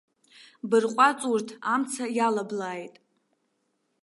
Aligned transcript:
Бырҟәаҵ 0.69 1.19
урҭ, 1.31 1.49
амца 1.73 2.05
иалаблааит! 2.17 2.95